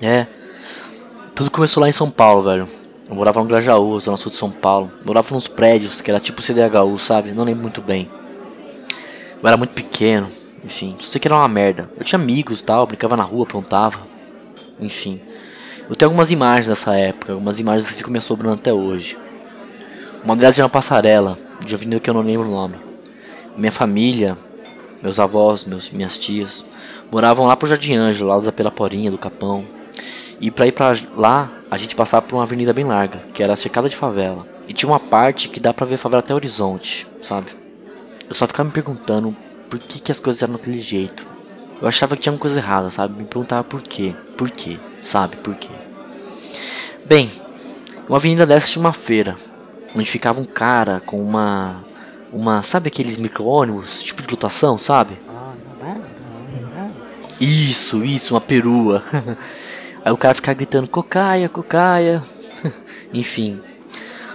É. 0.00 0.26
Tudo 1.34 1.50
começou 1.50 1.80
lá 1.80 1.88
em 1.88 1.92
São 1.92 2.10
Paulo, 2.10 2.42
velho. 2.42 2.68
Eu 3.08 3.14
morava 3.14 3.40
no 3.40 3.46
Grajaú, 3.46 3.98
zona 3.98 4.16
sul 4.16 4.30
de 4.30 4.36
São 4.36 4.50
Paulo. 4.50 4.92
Morava 5.04 5.34
nos 5.34 5.48
prédios, 5.48 6.00
que 6.00 6.10
era 6.10 6.20
tipo 6.20 6.42
CDHU, 6.42 6.98
sabe? 6.98 7.32
Não 7.32 7.44
lembro 7.44 7.62
muito 7.62 7.80
bem. 7.80 8.10
Eu 9.42 9.48
era 9.48 9.56
muito 9.56 9.70
pequeno, 9.70 10.28
enfim. 10.64 10.96
Só 10.98 11.08
sei 11.08 11.20
que 11.20 11.26
era 11.28 11.36
uma 11.36 11.48
merda. 11.48 11.88
Eu 11.96 12.04
tinha 12.04 12.18
amigos 12.18 12.60
e 12.60 12.64
tal, 12.64 12.86
brincava 12.86 13.16
na 13.16 13.22
rua, 13.22 13.44
aprontava. 13.44 14.00
Enfim. 14.78 15.20
Eu 15.88 15.96
tenho 15.96 16.08
algumas 16.08 16.30
imagens 16.30 16.66
dessa 16.66 16.94
época, 16.96 17.32
algumas 17.32 17.58
imagens 17.58 17.88
que 17.88 17.96
ficam 17.96 18.12
me 18.12 18.18
assobrando 18.18 18.56
até 18.56 18.72
hoje. 18.72 19.16
Uma 20.22 20.36
delas 20.36 20.58
é 20.58 20.62
uma 20.62 20.68
passarela, 20.68 21.38
de 21.64 21.74
avenida 21.74 22.00
que 22.00 22.10
eu 22.10 22.14
não 22.14 22.20
lembro 22.20 22.46
o 22.46 22.50
nome. 22.50 22.76
Minha 23.56 23.72
família, 23.72 24.36
meus 25.02 25.18
avós, 25.18 25.64
meus, 25.64 25.90
minhas 25.90 26.18
tias, 26.18 26.64
moravam 27.10 27.46
lá 27.46 27.56
pro 27.56 27.68
Jardim 27.68 27.94
Ângelo, 27.94 28.28
lá 28.28 28.38
da 28.38 28.52
Pelaporinha, 28.52 29.10
do 29.10 29.16
Capão. 29.16 29.64
E 30.40 30.50
pra 30.50 30.66
ir 30.66 30.72
pra 30.72 30.92
lá, 31.16 31.50
a 31.70 31.76
gente 31.76 31.96
passava 31.96 32.24
por 32.24 32.36
uma 32.36 32.44
avenida 32.44 32.72
bem 32.72 32.84
larga, 32.84 33.20
que 33.34 33.42
era 33.42 33.56
cercada 33.56 33.88
de 33.88 33.96
favela. 33.96 34.46
E 34.68 34.72
tinha 34.72 34.90
uma 34.90 35.00
parte 35.00 35.48
que 35.48 35.58
dá 35.58 35.74
pra 35.74 35.86
ver 35.86 35.96
a 35.96 35.98
favela 35.98 36.20
até 36.20 36.32
o 36.32 36.36
horizonte, 36.36 37.06
sabe? 37.22 37.50
Eu 38.28 38.34
só 38.34 38.46
ficava 38.46 38.68
me 38.68 38.72
perguntando 38.72 39.34
por 39.68 39.78
que, 39.78 40.00
que 40.00 40.12
as 40.12 40.20
coisas 40.20 40.42
eram 40.42 40.54
daquele 40.54 40.78
jeito. 40.78 41.26
Eu 41.80 41.88
achava 41.88 42.16
que 42.16 42.22
tinha 42.22 42.32
uma 42.32 42.38
coisa 42.38 42.58
errada, 42.58 42.90
sabe? 42.90 43.18
Me 43.18 43.24
perguntava 43.24 43.64
por 43.64 43.82
quê, 43.82 44.14
por 44.36 44.50
quê, 44.50 44.78
sabe? 45.02 45.36
Por 45.36 45.54
quê? 45.54 45.70
Bem, 47.04 47.30
uma 48.08 48.18
avenida 48.18 48.46
dessa 48.46 48.68
tinha 48.68 48.80
uma 48.80 48.92
feira, 48.92 49.36
onde 49.94 50.10
ficava 50.10 50.40
um 50.40 50.44
cara 50.44 51.00
com 51.04 51.20
uma. 51.20 51.84
Uma. 52.32 52.62
Sabe 52.62 52.88
aqueles 52.88 53.16
micro-ônibus, 53.16 54.02
tipo 54.02 54.22
de 54.22 54.28
lotação, 54.28 54.76
sabe? 54.76 55.18
Isso, 57.40 58.04
isso, 58.04 58.34
uma 58.34 58.40
perua. 58.40 59.02
Aí 60.04 60.12
o 60.12 60.16
cara 60.16 60.34
ficava 60.34 60.54
gritando 60.56 60.88
cocaia, 60.88 61.48
cocaia. 61.48 62.22
Enfim. 63.12 63.60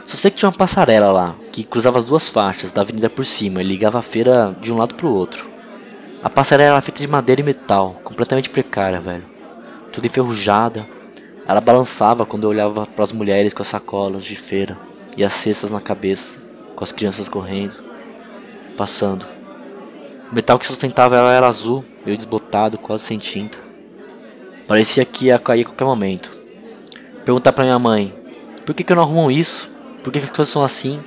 Só 0.06 0.18
sei 0.18 0.32
que 0.32 0.38
tinha 0.38 0.50
uma 0.50 0.58
passarela 0.58 1.12
lá, 1.12 1.36
que 1.52 1.64
cruzava 1.64 1.98
as 1.98 2.06
duas 2.06 2.30
faixas 2.30 2.72
da 2.72 2.82
avenida 2.82 3.10
por 3.10 3.26
cima 3.26 3.62
e 3.62 3.66
ligava 3.66 4.00
a 4.00 4.02
feira 4.02 4.56
de 4.62 4.72
um 4.72 4.78
lado 4.78 4.96
pro 4.96 5.10
outro. 5.10 5.50
A 6.24 6.30
passarela 6.30 6.74
era 6.74 6.82
feita 6.82 7.02
de 7.02 7.08
madeira 7.08 7.42
e 7.42 7.44
metal, 7.44 8.00
completamente 8.04 8.50
precária, 8.50 9.00
velho. 9.00 9.24
Tudo 9.92 10.06
enferrujada. 10.06 10.86
Ela 11.46 11.60
balançava 11.60 12.26
quando 12.26 12.44
eu 12.44 12.50
olhava 12.50 12.86
para 12.86 13.04
as 13.04 13.12
mulheres 13.12 13.54
com 13.54 13.62
as 13.62 13.68
sacolas 13.68 14.24
de 14.24 14.36
feira 14.36 14.78
e 15.18 15.24
as 15.24 15.34
cestas 15.34 15.70
na 15.70 15.82
cabeça, 15.82 16.42
com 16.76 16.84
as 16.84 16.92
crianças 16.92 17.28
correndo, 17.28 17.76
passando. 18.78 19.26
O 20.32 20.36
metal 20.36 20.58
que 20.58 20.66
sustentava 20.66 21.16
ela 21.16 21.32
era 21.32 21.48
azul, 21.48 21.84
meio 22.06 22.18
desbotado, 22.18 22.78
quase 22.78 23.04
sem 23.04 23.18
tinta. 23.18 23.63
Parecia 24.68 25.04
que 25.06 25.26
ia 25.26 25.40
cair 25.40 25.62
a 25.62 25.66
qualquer 25.66 25.86
momento. 25.86 26.32
Perguntar 27.26 27.52
pra 27.54 27.66
minha 27.66 27.80
mãe: 27.80 28.14
Por 28.66 28.74
que, 28.74 28.84
que 28.84 28.92
eu 28.92 28.96
não 28.96 29.04
arrumo 29.04 29.30
isso? 29.30 29.70
Por 30.04 30.12
que, 30.12 30.20
que 30.20 30.26
as 30.26 30.32
coisas 30.32 30.52
são 30.52 30.64
assim? 30.64 31.00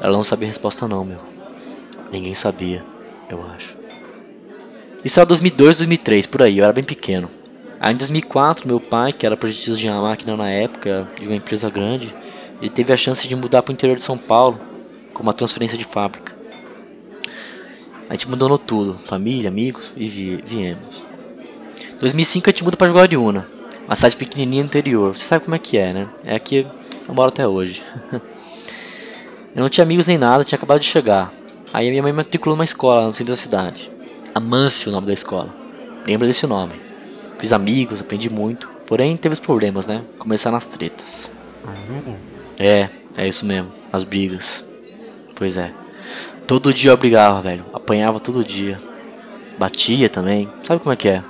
Ela 0.00 0.12
não 0.12 0.24
sabia 0.24 0.46
a 0.46 0.50
resposta, 0.50 0.88
não, 0.88 1.04
meu. 1.04 1.20
Ninguém 2.10 2.34
sabia, 2.34 2.84
eu 3.28 3.44
acho. 3.54 3.76
Isso 5.04 5.18
era 5.18 5.26
2002, 5.26 5.78
2003, 5.78 6.26
por 6.26 6.42
aí, 6.42 6.58
eu 6.58 6.64
era 6.64 6.72
bem 6.72 6.84
pequeno. 6.84 7.28
Aí 7.80 7.92
em 7.92 7.96
2004, 7.96 8.68
meu 8.68 8.78
pai, 8.78 9.12
que 9.12 9.26
era 9.26 9.36
projetista 9.36 9.74
de 9.74 9.88
uma 9.88 10.02
máquina 10.02 10.36
na 10.36 10.48
época, 10.48 11.08
de 11.20 11.26
uma 11.26 11.36
empresa 11.36 11.68
grande, 11.68 12.14
ele 12.60 12.70
teve 12.70 12.92
a 12.92 12.96
chance 12.96 13.26
de 13.26 13.34
mudar 13.34 13.62
para 13.62 13.72
o 13.72 13.74
interior 13.74 13.96
de 13.96 14.02
São 14.02 14.16
Paulo, 14.16 14.60
com 15.12 15.22
uma 15.22 15.32
transferência 15.32 15.76
de 15.76 15.84
fábrica. 15.84 16.32
A 18.08 18.14
gente 18.14 18.26
abandonou 18.26 18.58
tudo, 18.58 18.98
família, 18.98 19.48
amigos, 19.48 19.92
e 19.96 20.06
viemos. 20.06 21.11
2005 22.02 22.50
a 22.50 22.52
gente 22.52 22.64
muda 22.64 22.76
pra 22.76 22.90
Guariúna, 22.90 23.46
uma 23.86 23.94
cidade 23.94 24.16
pequenininha 24.16 24.64
no 24.64 24.66
interior. 24.66 25.16
Você 25.16 25.24
sabe 25.24 25.44
como 25.44 25.54
é 25.54 25.58
que 25.60 25.78
é, 25.78 25.92
né? 25.92 26.08
É 26.26 26.34
aqui 26.34 26.66
eu 27.08 27.14
moro 27.14 27.28
até 27.28 27.46
hoje. 27.46 27.80
eu 29.54 29.62
não 29.62 29.68
tinha 29.68 29.84
amigos 29.84 30.08
nem 30.08 30.18
nada, 30.18 30.42
tinha 30.42 30.56
acabado 30.56 30.80
de 30.80 30.86
chegar. 30.86 31.32
Aí 31.72 31.86
a 31.86 31.90
minha 31.90 32.02
mãe 32.02 32.10
me 32.10 32.16
matriculou 32.16 32.56
numa 32.56 32.64
escola 32.64 33.06
no 33.06 33.12
centro 33.12 33.32
da 33.32 33.36
cidade. 33.36 33.88
Amâncio 34.34 34.90
o 34.90 34.92
nome 34.92 35.06
da 35.06 35.12
escola. 35.12 35.48
Lembra 36.04 36.26
desse 36.26 36.44
nome. 36.44 36.74
Fiz 37.38 37.52
amigos, 37.52 38.00
aprendi 38.00 38.28
muito. 38.28 38.68
Porém, 38.84 39.16
teve 39.16 39.34
os 39.34 39.38
problemas, 39.38 39.86
né? 39.86 40.02
Começaram 40.18 40.56
as 40.56 40.66
tretas. 40.66 41.32
É, 42.58 42.88
é 43.16 43.28
isso 43.28 43.46
mesmo. 43.46 43.70
As 43.92 44.02
brigas. 44.02 44.64
Pois 45.36 45.56
é. 45.56 45.72
Todo 46.48 46.74
dia 46.74 46.90
eu 46.90 46.96
brigava, 46.96 47.40
velho. 47.40 47.64
Apanhava 47.72 48.18
todo 48.18 48.42
dia. 48.42 48.76
Batia 49.56 50.08
também. 50.08 50.50
Sabe 50.64 50.80
como 50.80 50.92
é 50.92 50.96
que 50.96 51.08
é? 51.08 51.22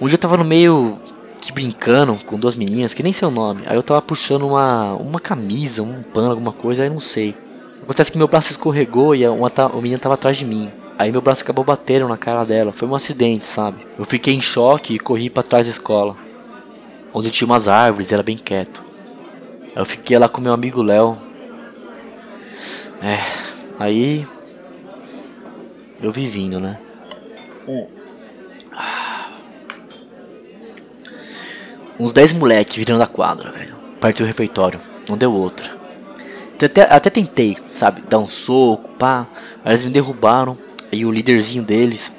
Um 0.00 0.06
dia 0.06 0.14
eu 0.14 0.18
tava 0.18 0.36
no 0.36 0.44
meio 0.44 0.98
que 1.40 1.52
brincando 1.52 2.14
com 2.24 2.38
duas 2.38 2.54
meninas, 2.54 2.94
que 2.94 3.02
nem 3.02 3.12
sei 3.12 3.26
o 3.26 3.30
nome. 3.30 3.62
Aí 3.66 3.76
eu 3.76 3.82
tava 3.82 4.00
puxando 4.00 4.46
uma, 4.46 4.94
uma 4.94 5.18
camisa, 5.18 5.82
um 5.82 6.02
pano, 6.02 6.30
alguma 6.30 6.52
coisa, 6.52 6.82
aí 6.82 6.90
não 6.90 7.00
sei. 7.00 7.34
Acontece 7.82 8.12
que 8.12 8.18
meu 8.18 8.28
braço 8.28 8.50
escorregou 8.50 9.14
e 9.14 9.26
uma, 9.26 9.50
a 9.56 9.76
menina 9.80 9.98
tava 9.98 10.14
atrás 10.14 10.36
de 10.36 10.44
mim. 10.44 10.70
Aí 10.98 11.10
meu 11.10 11.20
braço 11.20 11.42
acabou 11.42 11.64
batendo 11.64 12.08
na 12.08 12.16
cara 12.16 12.44
dela. 12.44 12.72
Foi 12.72 12.86
um 12.86 12.94
acidente, 12.94 13.46
sabe? 13.46 13.86
Eu 13.98 14.04
fiquei 14.04 14.34
em 14.34 14.40
choque 14.40 14.94
e 14.94 14.98
corri 14.98 15.30
para 15.30 15.42
trás 15.42 15.66
da 15.66 15.72
escola. 15.72 16.16
Onde 17.12 17.30
tinha 17.30 17.46
umas 17.46 17.66
árvores, 17.68 18.12
era 18.12 18.22
bem 18.22 18.36
quieto. 18.36 18.84
Eu 19.74 19.84
fiquei 19.84 20.18
lá 20.18 20.28
com 20.28 20.40
meu 20.40 20.52
amigo 20.52 20.82
Léo. 20.82 21.16
É, 23.02 23.18
aí 23.78 24.26
eu 26.02 26.10
vi 26.10 26.26
vindo, 26.26 26.60
né? 26.60 26.78
Uns 32.00 32.12
10 32.12 32.34
moleque 32.34 32.78
virando 32.78 33.02
a 33.02 33.08
quadra, 33.08 33.50
velho. 33.50 33.74
Partiu 34.00 34.24
o 34.24 34.26
refeitório. 34.26 34.78
Não 35.08 35.16
deu 35.16 35.32
outra. 35.32 35.76
Até, 36.62 36.82
até 36.82 37.10
tentei, 37.10 37.56
sabe? 37.74 38.02
Dar 38.08 38.18
um 38.18 38.26
soco, 38.26 38.88
pá. 38.90 39.26
Aí 39.64 39.72
eles 39.72 39.82
me 39.82 39.90
derrubaram. 39.90 40.56
Aí 40.92 41.04
o 41.04 41.10
líderzinho 41.10 41.64
deles, 41.64 42.16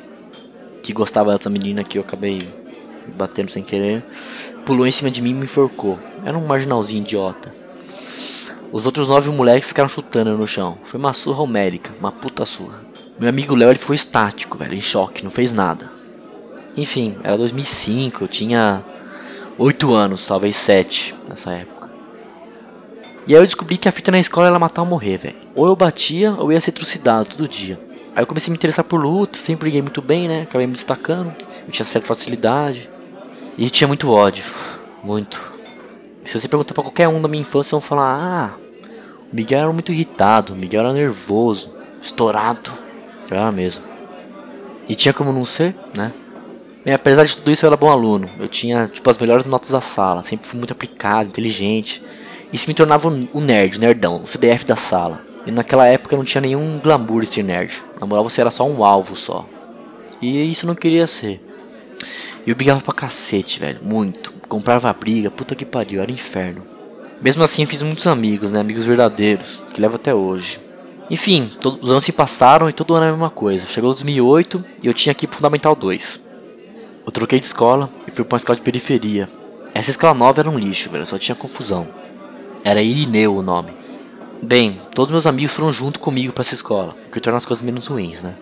que 0.84 0.92
gostava 0.92 1.32
dessa 1.32 1.50
menina 1.50 1.84
que 1.84 1.98
eu 1.98 2.02
acabei 2.02 2.48
batendo 3.16 3.50
sem 3.50 3.64
querer, 3.64 4.04
pulou 4.66 4.86
em 4.86 4.92
cima 4.92 5.10
de 5.10 5.22
mim 5.22 5.32
e 5.32 5.34
me 5.34 5.44
enforcou. 5.46 5.98
Era 6.26 6.38
um 6.38 6.46
marginalzinho 6.46 7.02
idiota. 7.02 7.54
Os 8.72 8.86
outros 8.86 9.08
nove 9.08 9.30
moleques 9.32 9.68
ficaram 9.68 9.88
chutando 9.88 10.38
no 10.38 10.46
chão. 10.46 10.78
Foi 10.86 11.00
uma 11.00 11.14
surra 11.14 11.42
homérica, 11.42 11.92
uma 12.00 12.12
puta 12.12 12.46
surra. 12.46 12.82
Meu 13.18 13.30
amigo 13.30 13.56
Léo 13.56 13.70
ele 13.70 13.80
foi 13.80 13.96
estático, 13.96 14.58
velho, 14.58 14.74
em 14.74 14.82
choque, 14.82 15.24
não 15.24 15.32
fez 15.32 15.54
nada. 15.54 15.90
Enfim, 16.78 17.18
era 17.24 17.38
2005, 17.38 18.26
eu 18.26 18.28
tinha 18.28 18.84
oito 19.60 19.94
anos, 19.94 20.26
talvez 20.26 20.56
sete 20.56 21.14
nessa 21.28 21.52
época. 21.52 21.90
E 23.28 23.36
aí 23.36 23.42
eu 23.42 23.46
descobri 23.46 23.78
que 23.78 23.88
a 23.88 23.92
fita 23.92 24.10
na 24.12 24.20
escola 24.20 24.48
era 24.48 24.58
matar 24.58 24.82
ou 24.82 24.88
morrer, 24.88 25.18
velho. 25.18 25.36
Ou 25.54 25.68
eu 25.68 25.76
batia 25.76 26.32
ou 26.32 26.46
eu 26.46 26.54
ia 26.54 26.62
ser 26.62 26.72
trucidado 26.72 27.30
todo 27.30 27.48
dia. 27.48 27.80
Aí 28.16 28.24
eu 28.24 28.28
comecei 28.28 28.50
a 28.50 28.52
me 28.52 28.58
interessar 28.58 28.84
por 28.86 29.00
luta, 29.00 29.38
sempre 29.38 29.66
briguei 29.66 29.82
muito 29.82 30.02
bem, 30.02 30.28
né? 30.28 30.42
Acabei 30.44 30.66
me 30.66 30.74
destacando. 30.74 31.32
Eu 31.68 31.72
tinha 31.72 31.86
certa 31.86 32.08
facilidade. 32.08 32.90
E 33.58 33.70
tinha 33.70 33.88
muito 33.88 34.10
ódio. 34.10 34.46
Muito. 35.04 35.40
Se 36.26 36.38
você 36.38 36.50
perguntar 36.50 36.74
pra 36.74 36.84
qualquer 36.84 37.08
um 37.08 37.22
da 37.22 37.30
minha 37.30 37.42
infância, 37.42 37.72
vão 37.72 37.80
falar: 37.80 38.20
Ah, 38.20 38.54
o 39.32 39.36
Miguel 39.36 39.60
era 39.62 39.72
muito 39.72 39.94
irritado, 39.94 40.54
o 40.54 40.56
Miguel 40.58 40.82
era 40.82 40.92
nervoso, 40.92 41.72
estourado. 42.02 42.70
Era 43.32 43.50
mesmo. 43.50 43.86
E 44.90 44.96
tinha 44.96 45.14
como 45.14 45.32
não 45.32 45.46
ser, 45.46 45.74
né? 45.96 46.12
Bem, 46.84 46.94
apesar 46.94 47.26
de 47.26 47.36
tudo 47.36 47.52
isso, 47.52 47.66
eu 47.66 47.68
era 47.68 47.78
bom 47.78 47.90
aluno. 47.90 48.30
Eu 48.40 48.48
tinha, 48.48 48.88
tipo, 48.88 49.10
as 49.10 49.18
melhores 49.18 49.46
notas 49.46 49.70
da 49.70 49.82
sala. 49.82 50.22
Sempre 50.22 50.48
fui 50.48 50.58
muito 50.58 50.72
aplicado, 50.72 51.30
inteligente. 51.30 52.02
Isso 52.54 52.68
me 52.68 52.74
tornava 52.74 53.08
o 53.08 53.42
nerd, 53.42 53.78
o 53.78 53.82
nerdão, 53.82 54.22
o 54.24 54.28
CDF 54.28 54.66
da 54.66 54.76
sala. 54.76 55.22
E 55.46 55.52
naquela 55.52 55.86
época 55.88 56.16
não 56.16 56.24
tinha 56.24 56.42
nenhum 56.42 56.80
glamour 56.80 57.26
ser 57.26 57.44
nerd. 57.44 57.84
Na 58.00 58.08
moral, 58.08 58.24
você 58.24 58.42
era 58.42 58.50
só 58.50 58.66
um 58.66 58.84
alvo 58.84 59.16
só. 59.16 59.46
E 60.22 60.50
isso 60.50 60.66
eu 60.66 60.68
não 60.68 60.76
queria 60.76 61.06
ser. 61.06 61.42
E 62.46 62.50
eu 62.50 62.56
brigava 62.56 62.82
pra 62.82 62.94
cacete, 62.94 63.60
velho. 63.60 63.80
Muito. 63.84 64.34
Comprava 64.48 64.92
briga, 64.94 65.30
puta 65.30 65.56
que 65.56 65.66
pariu, 65.66 66.02
era 66.02 66.12
inferno. 66.12 66.64
Mesmo 67.22 67.44
assim, 67.44 67.66
fiz 67.66 67.82
muitos 67.82 68.08
amigos, 68.08 68.52
né? 68.52 68.62
Amigos 68.62 68.86
verdadeiros, 68.86 69.60
que 69.74 69.82
levo 69.82 69.96
até 69.96 70.16
hoje. 70.16 70.60
Enfim, 71.10 71.52
todos 71.60 71.84
os 71.84 71.92
anos 71.92 72.04
se 72.04 72.12
passaram 72.12 72.70
e 72.70 72.74
todo 72.74 72.96
ano 72.96 73.04
era 73.04 73.12
a 73.12 73.16
mesma 73.16 73.30
coisa. 73.30 73.66
Chegou 73.66 73.92
2008 73.92 74.64
e 74.82 74.88
eu 74.88 74.94
tinha 74.94 75.12
aqui 75.12 75.28
pro 75.28 75.38
Fundamental 75.38 75.76
2. 75.76 76.29
Eu 77.10 77.12
troquei 77.12 77.40
de 77.40 77.48
escola 77.48 77.90
e 78.08 78.12
fui 78.12 78.24
pra 78.24 78.36
uma 78.36 78.38
escola 78.38 78.56
de 78.56 78.62
periferia. 78.62 79.28
Essa 79.74 79.90
escola 79.90 80.14
nova 80.14 80.42
era 80.42 80.48
um 80.48 80.60
lixo, 80.60 80.92
velho, 80.92 81.08
só 81.08 81.18
tinha 81.18 81.34
confusão. 81.34 81.88
Era 82.64 82.84
Irineu 82.84 83.36
o 83.36 83.42
nome. 83.42 83.74
Bem, 84.44 84.80
todos 84.94 85.12
meus 85.12 85.26
amigos 85.26 85.52
foram 85.52 85.72
junto 85.72 86.00
comigo 86.00 86.32
para 86.32 86.44
essa 86.44 86.54
escola, 86.54 86.96
o 87.08 87.12
que 87.12 87.20
torna 87.20 87.38
as 87.38 87.46
coisas 87.46 87.64
menos 87.64 87.88
ruins, 87.88 88.22
né? 88.22 88.36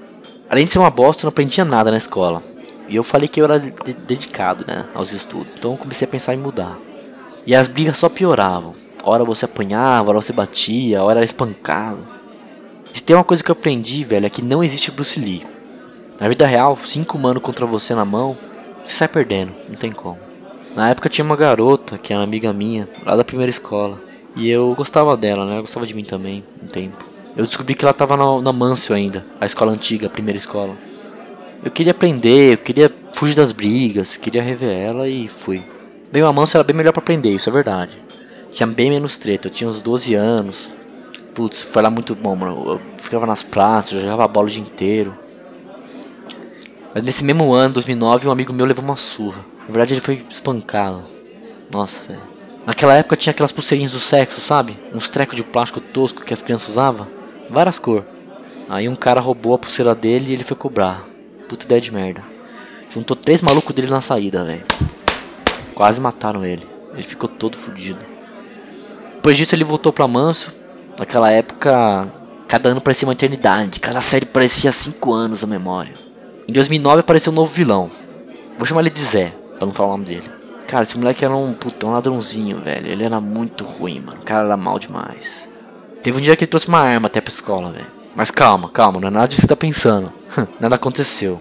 Além 0.50 0.66
de 0.66 0.74
ser 0.74 0.80
uma 0.80 0.90
bosta, 0.90 1.22
eu 1.22 1.28
não 1.28 1.30
aprendia 1.30 1.64
nada 1.64 1.92
na 1.92 1.96
escola. 1.96 2.44
E 2.90 2.96
eu 2.98 3.06
falei 3.06 3.30
que 3.30 3.40
eu 3.40 3.46
era 3.46 3.58
de 3.58 3.94
dedicado, 3.94 4.66
né, 4.68 4.86
aos 4.94 5.14
estudos. 5.14 5.56
Então 5.56 5.72
eu 5.72 5.78
comecei 5.78 6.06
a 6.06 6.12
pensar 6.12 6.34
em 6.34 6.38
mudar. 6.38 6.78
E 7.46 7.56
as 7.56 7.70
brigas 7.70 7.96
só 7.96 8.10
pioravam. 8.10 8.76
Hora 9.02 9.24
você 9.24 9.46
apanhava, 9.46 10.10
hora 10.10 10.20
você 10.20 10.34
batia, 10.34 11.02
hora 11.02 11.20
era 11.20 11.26
espancado. 11.26 12.06
Se 12.94 13.02
tem 13.02 13.16
uma 13.16 13.24
coisa 13.24 13.42
que 13.42 13.50
eu 13.50 13.54
aprendi, 13.54 14.04
velho, 14.04 14.26
é 14.26 14.30
que 14.30 14.42
não 14.42 14.62
existe 14.62 14.92
Bruce 14.92 15.18
Lee. 15.18 15.48
Na 16.20 16.28
vida 16.28 16.46
real, 16.46 16.78
cinco 16.84 17.18
humanos 17.18 17.42
contra 17.42 17.66
você 17.66 17.96
na 17.96 18.04
mão, 18.04 18.36
você 18.88 18.96
sai 18.96 19.08
perdendo, 19.08 19.52
não 19.68 19.76
tem 19.76 19.92
como. 19.92 20.18
Na 20.76 20.90
época 20.90 21.10
tinha 21.10 21.26
uma 21.26 21.36
garota, 21.36 21.98
que 21.98 22.14
era 22.14 22.24
amiga 22.24 22.54
minha, 22.54 22.88
lá 23.06 23.16
da 23.16 23.24
primeira 23.24 23.50
escola. 23.50 24.00
E 24.36 24.50
eu 24.50 24.74
gostava 24.76 25.18
dela, 25.18 25.46
né? 25.46 25.54
Ela 25.54 25.62
gostava 25.62 25.86
de 25.86 25.94
mim 25.94 26.04
também, 26.04 26.44
um 26.64 26.68
tempo. 26.68 27.04
Eu 27.36 27.44
descobri 27.44 27.76
que 27.76 27.84
ela 27.84 27.94
tava 27.94 28.16
na, 28.16 28.42
na 28.42 28.74
ainda, 28.94 29.26
a 29.42 29.46
escola 29.46 29.72
antiga, 29.72 30.08
a 30.08 30.10
primeira 30.10 30.38
escola. 30.38 30.76
Eu 31.64 31.72
queria 31.72 31.92
aprender, 31.92 32.54
eu 32.54 32.58
queria 32.58 32.94
fugir 33.14 33.36
das 33.36 33.52
brigas, 33.52 34.16
queria 34.16 34.42
rever 34.42 34.70
ela 34.70 35.10
e 35.10 35.28
fui. 35.28 35.64
Bem, 36.12 36.24
o 36.24 36.32
Mancio 36.32 36.58
era 36.58 36.64
bem 36.64 36.76
melhor 36.76 36.94
para 36.94 37.02
aprender, 37.02 37.32
isso 37.32 37.50
é 37.50 37.52
verdade. 37.52 37.92
Tinha 38.52 38.68
bem 38.68 38.90
menos 38.90 39.18
treta, 39.18 39.48
eu 39.48 39.52
tinha 39.52 39.70
uns 39.70 39.82
12 39.82 40.14
anos. 40.14 40.72
Putz, 41.34 41.62
foi 41.62 41.82
lá 41.82 41.90
muito 41.90 42.16
bom, 42.16 42.36
mano. 42.36 42.72
Eu 42.72 42.82
ficava 42.98 43.26
nas 43.26 43.44
praças, 43.44 43.94
eu 43.94 44.02
jogava 44.02 44.28
bola 44.28 44.48
o 44.48 44.50
dia 44.50 44.62
inteiro. 44.62 45.18
Nesse 47.04 47.24
mesmo 47.24 47.54
ano, 47.54 47.76
2009, 47.76 48.28
um 48.28 48.32
amigo 48.32 48.54
meu 48.54 48.66
levou 48.66 48.84
uma 48.84 48.96
surra. 48.96 49.46
Na 49.62 49.66
verdade, 49.68 49.94
ele 49.94 50.02
foi 50.02 50.26
espancado. 50.30 51.04
Nossa, 51.72 52.02
velho. 52.08 52.22
Naquela 52.66 52.96
época 52.96 53.16
tinha 53.16 53.32
aquelas 53.32 53.52
pulseirinhas 53.52 53.92
do 53.92 54.00
sexo, 54.00 54.42
sabe? 54.42 54.78
Uns 54.94 55.10
trecos 55.10 55.36
de 55.36 55.44
plástico 55.44 55.80
tosco 55.80 56.24
que 56.24 56.34
as 56.34 56.42
crianças 56.42 56.70
usavam. 56.70 57.08
Várias 57.50 57.78
cores. 57.78 58.06
Aí 58.68 58.90
um 58.90 58.96
cara 58.96 59.22
roubou 59.22 59.54
a 59.54 59.58
pulseira 59.58 59.94
dele 59.94 60.32
e 60.32 60.34
ele 60.34 60.44
foi 60.44 60.58
cobrar. 60.58 61.04
Puta 61.48 61.66
ideia 61.66 61.80
de 61.80 61.94
merda. 61.94 62.24
Juntou 62.90 63.16
três 63.16 63.42
malucos 63.42 63.74
dele 63.76 63.90
na 63.90 64.02
saída, 64.02 64.44
velho. 64.44 64.66
Quase 65.74 66.02
mataram 66.02 66.44
ele. 66.44 66.68
Ele 66.94 67.04
ficou 67.04 67.30
todo 67.30 67.58
fudido. 67.58 68.00
Depois 69.16 69.38
disso 69.38 69.54
ele 69.56 69.64
voltou 69.64 69.94
pra 69.94 70.08
Manso. 70.08 70.54
Naquela 70.98 71.30
época, 71.32 72.12
cada 72.48 72.70
ano 72.70 72.82
parecia 72.82 73.08
uma 73.08 73.14
eternidade. 73.14 73.80
Cada 73.80 74.02
série 74.02 74.26
parecia 74.26 74.72
cinco 74.72 75.14
anos 75.14 75.42
na 75.42 75.48
memória. 75.48 76.07
Em 76.48 76.54
2009 76.54 77.02
apareceu 77.02 77.34
um 77.34 77.36
novo 77.36 77.54
vilão. 77.54 77.90
Vou 78.58 78.66
chamar 78.66 78.82
ele 78.82 78.90
de 78.90 79.04
Zé, 79.04 79.34
pra 79.60 79.66
não 79.66 79.74
falar 79.74 79.90
o 79.90 79.92
nome 79.92 80.06
dele. 80.06 80.32
Cara, 80.68 80.84
esse 80.84 80.98
moleque 80.98 81.26
era 81.26 81.36
um 81.36 81.54
putão 81.54 81.92
ladrãozinho, 81.92 82.62
velho. 82.62 82.88
Ele 82.88 83.04
era 83.04 83.20
muito 83.20 83.66
ruim, 83.66 84.00
mano. 84.00 84.22
O 84.22 84.24
cara 84.24 84.46
era 84.46 84.56
mal 84.56 84.80
demais. 84.80 85.50
Teve 86.02 86.18
um 86.18 86.22
dia 86.22 86.36
que 86.36 86.46
ele 86.46 86.50
trouxe 86.50 86.70
uma 86.70 86.80
arma 86.80 87.08
até 87.08 87.20
pra 87.20 87.34
escola, 87.34 87.72
velho. 87.72 87.88
Mas 88.16 88.32
calma, 88.32 88.70
calma, 88.70 89.00
não 89.00 89.10
é 89.10 89.12
nada 89.12 89.28
disso 89.28 89.42
que 89.42 89.48
você 89.48 89.54
tá 89.54 89.58
pensando. 89.58 90.12
nada 90.60 90.76
aconteceu. 90.76 91.40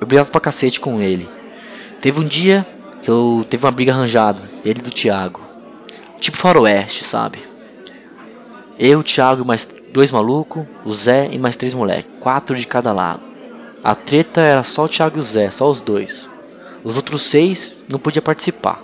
Eu 0.00 0.06
brigava 0.06 0.28
pra 0.30 0.40
cacete 0.40 0.80
com 0.80 1.00
ele. 1.00 1.28
Teve 2.00 2.20
um 2.20 2.26
dia 2.26 2.66
que 3.00 3.08
eu 3.08 3.46
teve 3.48 3.64
uma 3.64 3.72
briga 3.72 3.92
arranjada, 3.92 4.42
ele 4.64 4.80
e 4.80 4.82
do 4.82 4.90
Thiago. 4.90 5.40
Tipo 6.18 6.36
faroeste, 6.36 7.04
sabe? 7.04 7.42
Eu, 8.78 9.00
o 9.00 9.04
Thiago 9.04 9.42
e 9.42 9.46
mais 9.46 9.68
dois 9.92 10.10
malucos, 10.10 10.64
o 10.84 10.92
Zé 10.92 11.28
e 11.30 11.38
mais 11.38 11.56
três 11.56 11.74
moleques. 11.74 12.10
Quatro 12.20 12.56
de 12.56 12.66
cada 12.66 12.92
lado. 12.92 13.27
A 13.82 13.94
treta 13.94 14.40
era 14.40 14.62
só 14.62 14.84
o 14.84 14.88
Thiago 14.88 15.16
e 15.16 15.20
o 15.20 15.22
Zé, 15.22 15.50
só 15.50 15.70
os 15.70 15.80
dois. 15.80 16.28
Os 16.82 16.96
outros 16.96 17.22
seis 17.22 17.76
não 17.88 17.98
podiam 17.98 18.22
participar. 18.22 18.82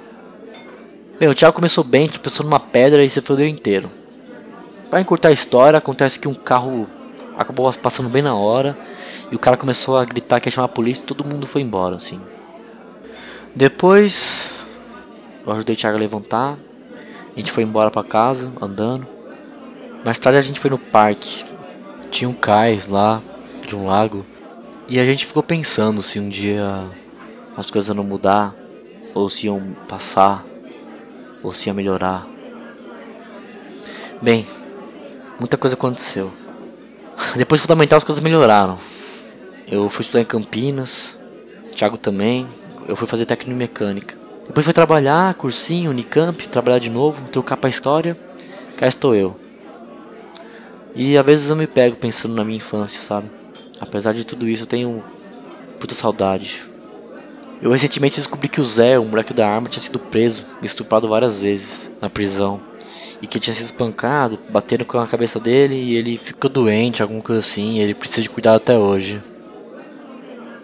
Bem, 1.19 1.29
o 1.29 1.35
Thiago 1.35 1.55
começou 1.55 1.85
bem, 1.85 2.09
tropeçou 2.09 2.45
numa 2.45 2.61
pedra 2.61 3.05
e 3.05 3.11
se 3.11 3.21
fodeu 3.21 3.47
inteiro. 3.47 3.91
Para 4.91 5.01
encurtar 5.01 5.29
a 5.29 5.33
história, 5.33 5.79
acontece 5.79 6.19
que 6.19 6.29
um 6.29 6.35
carro 6.35 6.87
acabou 7.37 7.73
passando 7.75 8.09
bem 8.09 8.23
na 8.23 8.35
hora 8.35 8.77
e 9.31 9.35
o 9.37 9.39
cara 9.39 9.57
começou 9.57 9.97
a 9.97 10.05
gritar 10.05 10.41
que 10.41 10.49
ia 10.49 10.53
chamar 10.53 10.67
a 10.67 10.69
polícia 10.69 11.03
e 11.03 11.07
todo 11.07 11.25
mundo 11.25 11.47
foi 11.47 11.63
embora, 11.63 11.97
assim. 11.97 12.21
Depois, 13.55 14.53
eu 15.47 15.53
ajudei 15.53 15.75
o 15.75 15.79
Thiago 15.79 15.97
a 15.97 16.01
levantar, 16.01 16.59
a 17.35 17.39
gente 17.39 17.51
foi 17.51 17.63
embora 17.63 17.91
para 17.91 18.05
casa, 18.05 18.53
andando. 18.61 19.07
Mais 20.05 20.19
tarde 20.19 20.39
a 20.39 20.43
gente 20.43 20.61
foi 20.61 20.71
no 20.71 20.79
parque, 20.79 21.45
tinha 22.11 22.29
um 22.29 22.35
cais 22.35 22.89
lá, 22.89 23.21
de 23.67 23.75
um 23.75 23.87
lago, 23.87 24.25
e 24.89 24.99
a 24.99 25.05
gente 25.05 25.27
ficou 25.27 25.43
pensando 25.43 26.03
se 26.03 26.19
um 26.21 26.29
dia 26.29 26.85
as 27.57 27.71
coisas 27.71 27.95
não 27.95 28.05
mudar, 28.05 28.55
ou 29.15 29.29
se 29.31 29.47
iam 29.47 29.77
passar, 29.89 30.45
ou 31.43 31.53
se 31.53 31.69
ia 31.69 31.75
melhorar. 31.75 32.27
Bem, 34.21 34.47
muita 35.39 35.57
coisa 35.57 35.75
aconteceu. 35.75 36.33
Depois 37.37 37.61
do 37.61 37.63
fundamental 37.63 37.97
as 37.97 38.05
coisas 38.05 38.23
melhoraram. 38.23 38.79
Eu 39.67 39.89
fui 39.89 40.03
estudar 40.03 40.21
em 40.21 40.27
Campinas, 40.27 41.17
Thiago 41.75 41.97
também. 41.97 42.47
Eu 42.87 42.97
fui 42.97 43.07
fazer 43.07 43.25
técnico 43.25 43.53
em 43.53 43.59
mecânica. 43.59 44.17
Depois 44.47 44.65
fui 44.65 44.75
trabalhar, 44.75 45.35
cursinho, 45.35 45.91
Unicamp, 45.91 46.47
trabalhar 46.49 46.79
de 46.79 46.91
novo, 46.91 47.23
trocar 47.29 47.57
pra 47.57 47.71
história. 47.71 48.17
Cá 48.77 48.87
estou 48.87 49.15
eu. 49.15 49.37
E 50.95 51.17
às 51.17 51.25
vezes 51.25 51.49
eu 51.49 51.57
me 51.57 51.67
pego 51.67 51.97
pensando 51.97 52.35
na 52.35 52.45
minha 52.45 52.59
infância, 52.59 53.01
sabe? 53.03 53.31
Apesar 53.85 54.15
de 54.15 54.25
tudo 54.25 54.49
isso, 54.49 54.63
eu 54.63 54.67
tenho 54.67 55.05
puta 55.79 55.95
saudade. 55.95 56.63
Eu 57.61 57.71
recentemente 57.71 58.17
descobri 58.17 58.49
que 58.49 58.61
o 58.61 58.65
Zé, 58.65 58.99
o 58.99 59.05
moleque 59.05 59.35
da 59.35 59.47
arma, 59.47 59.69
tinha 59.69 59.83
sido 59.83 59.99
preso 59.99 60.43
e 60.63 60.67
estuprado 60.67 61.07
várias 61.07 61.39
vezes 61.39 61.91
na 62.01 62.09
prisão. 62.09 62.61
E 63.21 63.27
que 63.27 63.39
tinha 63.39 63.53
sido 63.53 63.67
espancado, 63.67 64.39
bateram 64.49 64.87
com 64.87 64.99
a 64.99 65.07
cabeça 65.07 65.39
dele 65.39 65.75
e 65.75 65.95
ele 65.97 66.17
ficou 66.17 66.51
doente, 66.51 67.03
alguma 67.03 67.21
coisa 67.21 67.41
assim, 67.41 67.75
e 67.75 67.81
ele 67.81 67.95
precisa 67.95 68.23
de 68.23 68.31
cuidado 68.31 68.57
até 68.57 68.77
hoje. 68.77 69.23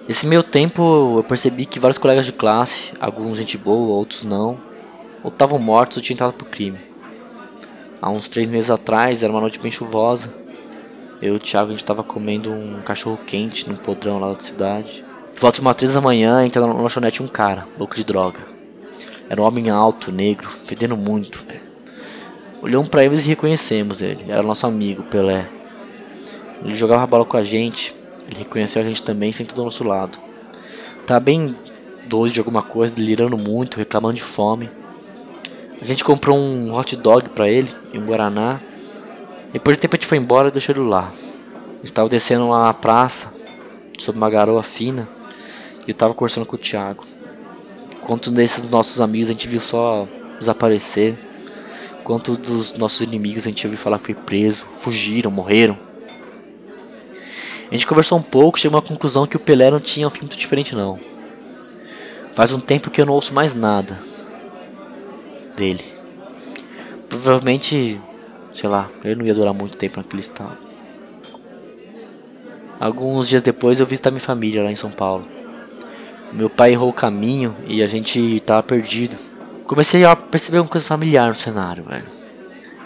Esse 0.08 0.26
meio 0.26 0.42
tempo 0.42 1.18
eu 1.18 1.24
percebi 1.24 1.66
que 1.66 1.78
vários 1.78 1.98
colegas 1.98 2.24
de 2.24 2.32
classe, 2.32 2.92
alguns 2.98 3.38
gente 3.38 3.58
boa, 3.58 3.94
outros 3.94 4.24
não, 4.24 4.58
ou 5.22 5.28
estavam 5.28 5.58
mortos 5.58 5.98
ou 5.98 6.02
tinham 6.02 6.14
entrado 6.14 6.32
pro 6.32 6.46
crime. 6.46 6.78
Há 8.00 8.10
uns 8.10 8.28
três 8.28 8.48
meses 8.48 8.70
atrás, 8.70 9.22
era 9.22 9.30
uma 9.30 9.42
noite 9.42 9.58
bem 9.58 9.70
chuvosa, 9.70 10.32
eu 11.20 11.34
e 11.34 11.36
o 11.36 11.40
Thiago 11.40 11.68
a 11.68 11.70
gente 11.70 11.84
tava 11.84 12.02
comendo 12.02 12.50
um 12.50 12.80
cachorro 12.82 13.18
quente 13.26 13.68
num 13.68 13.76
podrão 13.76 14.18
lá 14.18 14.32
da 14.32 14.40
cidade. 14.40 15.04
Volta 15.36 15.56
de 15.56 15.60
umas 15.60 15.76
três 15.76 15.94
da 15.94 16.00
manhã, 16.00 16.44
entra 16.44 16.66
na 16.66 16.72
lanchonete 16.72 17.22
um 17.22 17.28
cara, 17.28 17.66
louco 17.78 17.94
de 17.94 18.04
droga. 18.04 18.38
Era 19.28 19.40
um 19.40 19.44
homem 19.44 19.70
alto, 19.70 20.10
negro, 20.10 20.48
fedendo 20.64 20.96
muito. 20.96 21.44
Olhamos 22.62 22.88
para 22.88 23.04
eles 23.04 23.24
e 23.24 23.28
reconhecemos 23.28 24.02
ele. 24.02 24.24
Era 24.28 24.42
nosso 24.42 24.66
amigo, 24.66 25.02
Pelé. 25.04 25.48
Ele 26.64 26.74
jogava 26.74 27.06
bola 27.06 27.24
com 27.24 27.36
a 27.36 27.42
gente. 27.42 27.94
Ele 28.26 28.40
reconheceu 28.40 28.82
a 28.82 28.84
gente 28.84 29.02
também, 29.02 29.32
sentou 29.32 29.56
do 29.56 29.64
nosso 29.64 29.84
lado. 29.84 30.18
Tá 31.06 31.18
bem 31.18 31.54
doido 32.06 32.32
de 32.32 32.40
alguma 32.40 32.62
coisa, 32.62 32.94
delirando 32.94 33.38
muito, 33.38 33.78
reclamando 33.78 34.14
de 34.14 34.22
fome. 34.22 34.68
A 35.80 35.84
gente 35.84 36.04
comprou 36.04 36.36
um 36.36 36.74
hot 36.74 36.94
dog 36.96 37.28
para 37.30 37.48
ele 37.48 37.70
e 37.92 37.98
um 37.98 38.04
guaraná. 38.04 38.60
Depois 39.52 39.76
de 39.76 39.80
tempo 39.80 39.96
a 39.96 39.98
gente 39.98 40.06
foi 40.06 40.18
embora 40.18 40.48
e 40.48 40.52
deixou 40.52 40.74
ele 40.74 40.84
lá. 40.84 41.12
Estava 41.82 42.08
descendo 42.08 42.48
lá 42.48 42.66
na 42.66 42.74
praça, 42.74 43.32
sob 43.98 44.16
uma 44.16 44.30
garoa 44.30 44.62
fina. 44.62 45.08
E 45.86 45.90
eu 45.90 45.94
tava 45.94 46.14
conversando 46.14 46.46
com 46.46 46.56
o 46.56 46.58
Thiago. 46.58 47.04
Quantos 48.02 48.30
desses 48.32 48.68
nossos 48.68 49.00
amigos 49.00 49.28
a 49.28 49.32
gente 49.32 49.48
viu 49.48 49.60
só 49.60 50.06
desaparecer? 50.38 51.16
Quantos 52.04 52.36
dos 52.36 52.72
nossos 52.74 53.00
inimigos 53.00 53.46
a 53.46 53.50
gente 53.50 53.66
ouviu 53.66 53.78
falar 53.78 53.98
que 53.98 54.06
foi 54.06 54.14
preso, 54.14 54.66
fugiram, 54.78 55.30
morreram? 55.30 55.78
A 57.70 57.74
gente 57.74 57.86
conversou 57.86 58.18
um 58.18 58.22
pouco, 58.22 58.58
chegou 58.58 58.78
a 58.78 58.80
uma 58.80 58.86
conclusão 58.86 59.26
que 59.26 59.36
o 59.36 59.40
Pelé 59.40 59.70
não 59.70 59.80
tinha 59.80 60.06
um 60.06 60.10
fim 60.10 60.22
muito 60.22 60.36
diferente 60.36 60.74
não. 60.74 60.98
Faz 62.32 62.52
um 62.52 62.60
tempo 62.60 62.90
que 62.90 63.00
eu 63.00 63.06
não 63.06 63.14
ouço 63.14 63.32
mais 63.32 63.54
nada 63.54 63.98
dele. 65.56 65.84
Provavelmente, 67.08 68.00
sei 68.52 68.68
lá, 68.68 68.88
ele 69.04 69.16
não 69.16 69.26
ia 69.26 69.34
durar 69.34 69.54
muito 69.54 69.76
tempo 69.76 69.98
naquele 69.98 70.20
estado. 70.20 70.56
Alguns 72.78 73.28
dias 73.28 73.42
depois 73.42 73.78
eu 73.78 73.86
visitei 73.86 74.10
minha 74.10 74.20
família 74.20 74.62
lá 74.62 74.70
em 74.70 74.76
São 74.76 74.90
Paulo. 74.90 75.26
Meu 76.32 76.48
pai 76.48 76.72
errou 76.72 76.88
o 76.88 76.94
caminho 76.94 77.54
e 77.66 77.82
a 77.82 77.86
gente 77.86 78.40
tava 78.40 78.62
perdido. 78.62 79.16
Comecei 79.66 80.04
a 80.04 80.16
perceber 80.16 80.58
uma 80.60 80.68
coisa 80.68 80.86
familiar 80.86 81.28
no 81.28 81.34
cenário, 81.34 81.84
velho. 81.84 82.06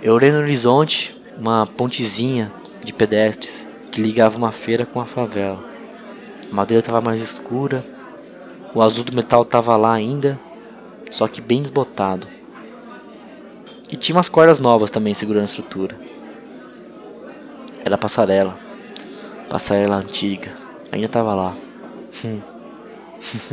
Eu 0.02 0.14
olhei 0.14 0.32
no 0.32 0.38
horizonte 0.38 1.16
uma 1.38 1.66
pontezinha 1.66 2.52
de 2.82 2.92
pedestres 2.92 3.66
que 3.90 4.02
ligava 4.02 4.36
uma 4.36 4.50
feira 4.50 4.84
com 4.84 5.00
a 5.00 5.04
favela. 5.04 5.64
A 6.50 6.54
madeira 6.54 6.80
estava 6.80 7.00
mais 7.00 7.20
escura, 7.20 7.84
o 8.74 8.82
azul 8.82 9.04
do 9.04 9.14
metal 9.14 9.42
estava 9.42 9.76
lá 9.76 9.92
ainda, 9.92 10.38
só 11.10 11.28
que 11.28 11.40
bem 11.40 11.62
desbotado. 11.62 12.26
E 13.94 13.96
tinha 13.96 14.16
umas 14.16 14.28
cordas 14.28 14.58
novas 14.58 14.90
também 14.90 15.14
segurando 15.14 15.42
a 15.42 15.44
estrutura. 15.44 15.96
Era 17.84 17.96
passarela. 17.96 18.58
Passarela 19.48 19.94
antiga. 19.94 20.52
Ainda 20.90 21.06
estava 21.06 21.32
lá. 21.32 21.56
Hum. 22.24 22.40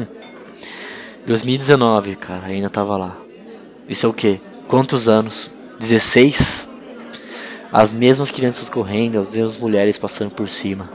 2019, 1.27 2.15
cara, 2.15 2.47
ainda 2.47 2.71
tava 2.71 2.97
lá. 2.97 3.15
Isso 3.87 4.07
é 4.07 4.09
o 4.09 4.13
que? 4.13 4.41
Quantos 4.67 5.07
anos? 5.07 5.53
16? 5.79 6.67
As 7.71 7.91
mesmas 7.91 8.31
crianças 8.31 8.67
correndo, 8.67 9.19
as 9.19 9.35
mesmas 9.35 9.57
mulheres 9.57 9.99
passando 9.99 10.31
por 10.31 10.49
cima. 10.49 10.89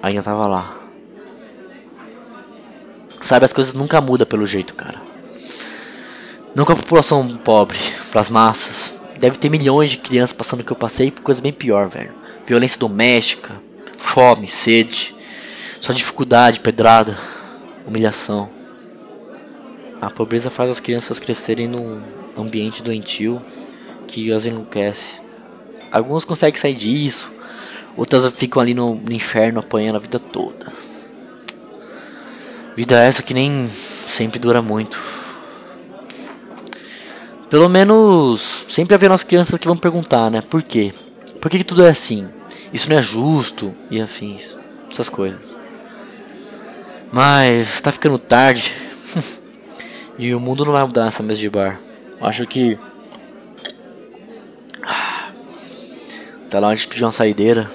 Ainda 0.00 0.22
tava 0.22 0.46
lá. 0.46 0.76
Sabe, 3.20 3.44
as 3.44 3.52
coisas 3.52 3.74
nunca 3.74 4.00
mudam 4.00 4.24
pelo 4.24 4.46
jeito, 4.46 4.72
cara. 4.74 5.13
Nunca 6.54 6.72
a 6.72 6.76
população 6.76 7.26
pobre, 7.36 7.78
pras 8.10 8.28
massas. 8.28 8.94
Deve 9.18 9.38
ter 9.38 9.48
milhões 9.48 9.90
de 9.90 9.98
crianças 9.98 10.36
passando 10.36 10.60
o 10.60 10.64
que 10.64 10.72
eu 10.72 10.76
passei 10.76 11.10
por 11.10 11.22
coisa 11.22 11.42
bem 11.42 11.52
pior, 11.52 11.88
velho. 11.88 12.12
Violência 12.46 12.78
doméstica, 12.78 13.56
fome, 13.98 14.46
sede, 14.46 15.14
só 15.80 15.92
dificuldade, 15.92 16.60
pedrada 16.60 17.18
humilhação. 17.86 18.48
A 20.00 20.10
pobreza 20.10 20.50
faz 20.50 20.70
as 20.70 20.80
crianças 20.80 21.18
crescerem 21.18 21.66
num 21.66 22.02
ambiente 22.36 22.82
doentio 22.82 23.40
que 24.06 24.32
as 24.32 24.46
enlouquece. 24.46 25.20
Alguns 25.90 26.24
conseguem 26.24 26.60
sair 26.60 26.74
disso, 26.74 27.32
outras 27.96 28.32
ficam 28.34 28.60
ali 28.60 28.74
no, 28.74 28.94
no 28.94 29.12
inferno 29.12 29.60
apanhando 29.60 29.96
a 29.96 30.00
vida 30.00 30.18
toda. 30.18 30.72
Vida 32.76 33.00
essa 33.00 33.22
que 33.22 33.32
nem 33.32 33.68
sempre 34.06 34.38
dura 34.38 34.60
muito. 34.60 35.13
Pelo 37.50 37.68
menos 37.68 38.64
sempre 38.68 38.94
haverá 38.94 39.14
as 39.14 39.22
crianças 39.22 39.58
que 39.58 39.66
vão 39.66 39.76
perguntar, 39.76 40.30
né? 40.30 40.40
Por 40.40 40.62
quê? 40.62 40.92
Por 41.40 41.50
que, 41.50 41.58
que 41.58 41.64
tudo 41.64 41.84
é 41.84 41.90
assim? 41.90 42.28
Isso 42.72 42.88
não 42.88 42.96
é 42.96 43.02
justo 43.02 43.74
e 43.90 44.00
afins. 44.00 44.58
Essas 44.90 45.08
coisas. 45.08 45.40
Mas 47.12 47.80
tá 47.80 47.92
ficando 47.92 48.18
tarde. 48.18 48.74
e 50.18 50.34
o 50.34 50.40
mundo 50.40 50.64
não 50.64 50.72
vai 50.72 50.82
mudar 50.82 51.04
nessa 51.04 51.22
mesa 51.22 51.40
de 51.40 51.50
bar. 51.50 51.78
Acho 52.20 52.46
que. 52.46 52.78
Tá 56.50 56.60
lá 56.60 56.68
onde 56.68 56.86
pedir 56.86 57.04
uma 57.04 57.12
saideira. 57.12 57.70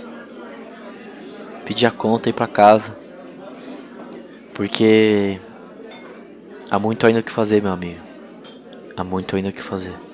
Pedir 1.65 1.85
a 1.85 1.91
conta 1.91 2.27
e 2.27 2.31
ir 2.31 2.33
pra 2.33 2.47
casa. 2.47 2.95
Porque. 4.53 5.39
Há 6.71 6.79
muito 6.79 7.05
ainda 7.05 7.19
o 7.19 7.23
que 7.23 7.31
fazer, 7.31 7.61
meu 7.61 7.71
amigo. 7.71 8.08
Há 8.99 9.03
muito 9.05 9.37
ainda 9.37 9.47
o 9.47 9.53
que 9.53 9.61
fazer. 9.61 10.08